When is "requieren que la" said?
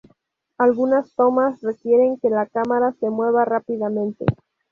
1.61-2.47